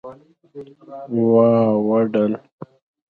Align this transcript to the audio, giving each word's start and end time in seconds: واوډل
واوډل 1.31 2.31